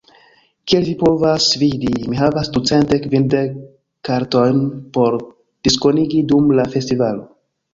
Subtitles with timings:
[0.71, 3.53] Kiel vi povas vidi, mi havas ducent kvindek
[4.09, 4.65] kartojn,
[4.97, 5.19] por
[5.69, 7.31] diskonigi dum la festivalo.